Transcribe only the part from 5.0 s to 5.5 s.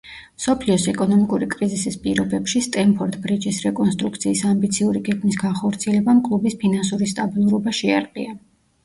გეგმის